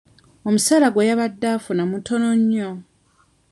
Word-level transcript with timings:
Omusaala 0.47 0.87
gwe 0.91 1.07
yabadde 1.09 1.47
afuna 1.55 1.83
mutono 1.91 2.29
nnyo. 2.39 2.69